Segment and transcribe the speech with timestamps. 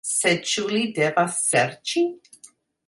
[0.11, 2.05] Sed ĉu li devas serĉi?